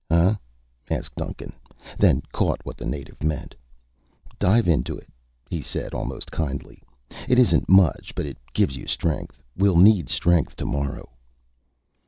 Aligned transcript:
"Huh?" 0.09 0.33
asked 0.89 1.13
Duncan, 1.15 1.53
then 1.99 2.23
caught 2.31 2.65
what 2.65 2.75
the 2.75 2.87
native 2.87 3.21
meant. 3.21 3.53
"Dive 4.39 4.67
into 4.67 4.97
it," 4.97 5.07
he 5.47 5.61
said, 5.61 5.93
almost 5.93 6.31
kindly. 6.31 6.81
"It 7.29 7.37
isn't 7.37 7.69
much, 7.69 8.15
but 8.15 8.25
it 8.25 8.39
gives 8.51 8.75
you 8.75 8.87
strength. 8.87 9.43
We'll 9.55 9.77
need 9.77 10.09
strength 10.09 10.55
tomorrow." 10.55 11.07